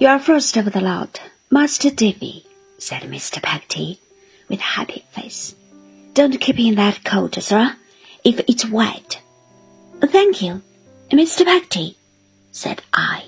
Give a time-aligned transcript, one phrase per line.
[0.00, 1.20] You are first of the lot,
[1.50, 2.46] Master Davy,
[2.78, 3.42] said Mr.
[3.42, 3.98] Peggotty,
[4.48, 5.56] with a happy face.
[6.14, 7.74] Don't keep in that coat, sir,
[8.22, 9.20] if it's wet.
[10.00, 10.62] Thank you,
[11.10, 11.44] Mr.
[11.44, 11.96] Peggotty,
[12.52, 13.24] said I,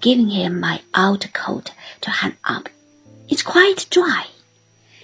[0.00, 1.72] giving him my outer coat
[2.02, 2.68] to hang up.
[3.28, 4.26] It's quite dry.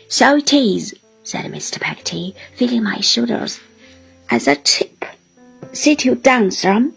[0.07, 0.95] So it is,
[1.25, 1.80] said Mr.
[1.80, 3.59] Peggotty, feeling my shoulders.
[4.30, 5.05] As a tip,
[5.73, 6.93] sit you down, sir.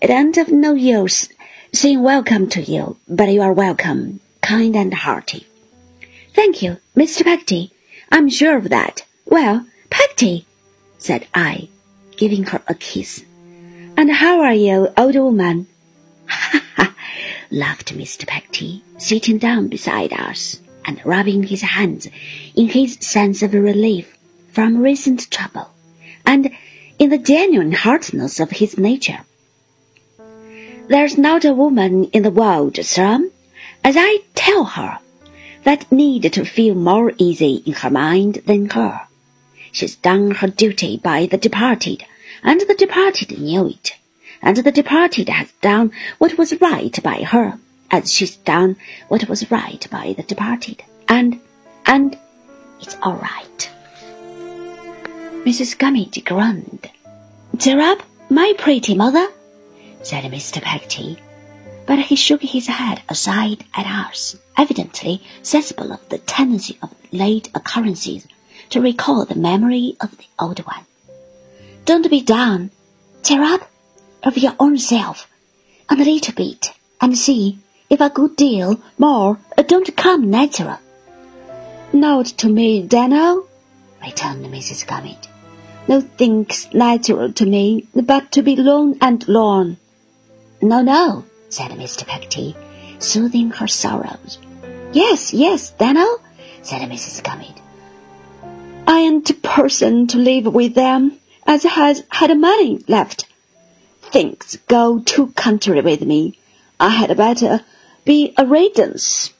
[0.00, 1.28] It ain't of no use
[1.74, 5.46] saying welcome to you, but you are welcome, kind and hearty.
[6.34, 7.24] Thank you, Mr.
[7.24, 7.72] Peggotty.
[8.10, 9.06] I'm sure of that.
[9.24, 10.44] Well, Peggotty,
[10.98, 11.70] said I,
[12.18, 13.24] giving her a kiss.
[13.96, 15.66] And how are you, old woman?
[16.26, 16.94] Ha ha,
[17.50, 18.26] laughed Mr.
[18.26, 22.06] Peggotty, sitting down beside us and rubbing his hands
[22.54, 24.18] in his sense of relief
[24.50, 25.70] from recent trouble,
[26.26, 26.50] and
[26.98, 29.20] in the genuine heartiness of his nature.
[30.92, 33.30] There's not a woman in the world, sir,
[33.82, 34.98] as I tell her,
[35.64, 39.00] that need to feel more easy in her mind than her.
[39.72, 42.04] She's done her duty by the departed,
[42.42, 43.96] and the departed knew it,
[44.42, 47.58] and the departed has done what was right by her,
[47.90, 48.76] as she's done
[49.08, 51.40] what was right by the departed, and,
[51.86, 52.18] and
[52.82, 53.70] it's all right.
[55.46, 55.78] Mrs.
[55.78, 56.90] Gummidge groaned.
[57.58, 59.26] Cheer up, my pretty mother,
[60.02, 60.60] said Mr.
[60.60, 61.18] Peggotty,
[61.86, 67.48] but he shook his head aside at us, evidently sensible of the tendency of late
[67.54, 68.26] occurrences
[68.70, 70.84] to recall the memory of the old one.
[71.84, 72.70] Don't be down.
[73.22, 73.70] Cheer up
[74.22, 75.28] of your own self,
[75.88, 77.58] and a little bit, and see
[77.90, 80.78] if a good deal more don't come natural.
[81.92, 83.46] Not to me, Daniel,
[84.00, 84.86] returned Mrs.
[84.86, 85.28] Gummidge.
[85.88, 89.76] No thing's natural to me but to be lone and lorn.
[90.64, 92.06] No, no, said Mr.
[92.06, 92.54] Peggotty,
[93.00, 94.38] soothing her sorrows.
[94.92, 96.20] Yes, yes, Daniel,
[96.62, 97.20] said Mrs.
[97.24, 97.60] Gummidge.
[98.86, 103.26] I ain't a person to live with them as has had money left.
[104.02, 106.38] Things go too country with me.
[106.78, 107.62] I had better
[108.04, 109.32] be a riddance.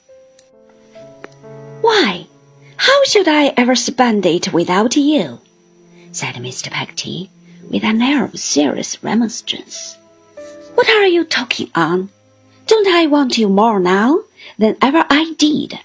[1.79, 2.27] Why,
[2.75, 5.39] how should I ever spend it without you?
[6.11, 6.69] said Mr.
[6.69, 7.29] Peggotty,
[7.69, 9.97] with an air of serious remonstrance.
[10.75, 12.09] What are you talking on?
[12.65, 14.23] Don't I want you more now
[14.57, 15.79] than ever I did?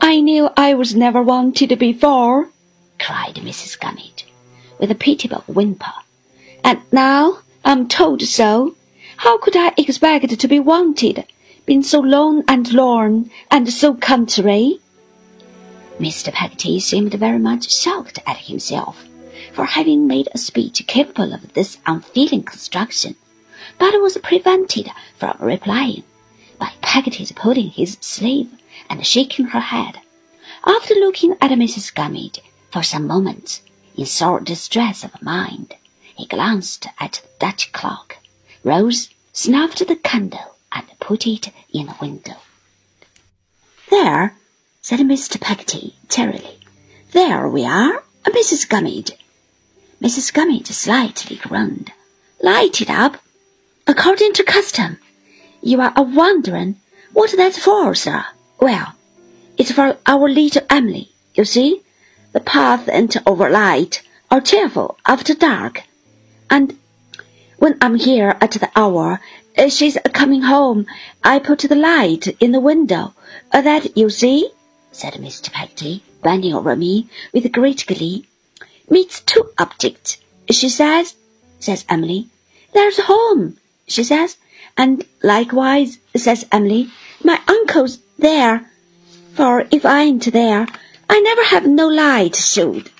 [0.00, 2.48] I knew I was never wanted before,
[2.98, 3.78] cried Mrs.
[3.78, 4.26] Gummidge,
[4.78, 5.92] with a pitiable whimper.
[6.64, 8.74] And now I'm told so.
[9.18, 11.26] How could I expect to be wanted,
[11.66, 14.80] being so lone and lorn and so contrary?
[16.00, 16.32] Mr.
[16.32, 19.04] Peggotty seemed very much shocked at himself
[19.52, 23.14] for having made a speech capable of this unfeeling construction
[23.78, 26.04] but was prevented from replying
[26.58, 28.50] by Peggotty's pulling his sleeve
[28.88, 30.00] and shaking her head.
[30.66, 31.94] After looking at Mrs.
[31.94, 33.62] Gummidge for some moments
[33.96, 35.74] in sore distress of mind,
[36.16, 38.18] he glanced at the Dutch clock,
[38.62, 42.36] rose, snuffed the candle, and put it in the window.
[43.90, 44.36] There,
[44.80, 45.40] said Mr.
[45.40, 46.58] Peggotty cheerily.
[47.12, 48.68] There we are, Mrs.
[48.68, 49.12] Gummidge.
[50.02, 50.32] Mrs.
[50.32, 51.92] Gummidge slightly groaned.
[52.42, 53.22] Light it up,
[53.86, 54.98] according to custom.
[55.62, 56.76] You are a wondering
[57.12, 58.24] what that's for, sir.
[58.60, 58.94] Well,
[59.56, 61.82] it's for our little Emily, you see.
[62.32, 65.82] The path ain't over light or cheerful after dark.
[66.50, 66.78] And
[67.58, 69.20] when I'm here at the hour
[69.68, 70.86] she's coming home,
[71.22, 73.14] I put the light in the window.
[73.52, 74.50] Uh, that you see,
[74.92, 75.52] said Mr.
[75.52, 78.26] Peggotty, bending over me with great glee.
[78.90, 80.18] Meets two objects,
[80.50, 81.14] she says,
[81.60, 82.28] says Emily.
[82.72, 83.56] There's home,
[83.86, 84.36] she says,
[84.76, 86.90] and likewise, says Emily,
[87.22, 88.70] my uncle's there,
[89.34, 90.66] for if I ain't there,
[91.08, 92.90] I never have no light showed.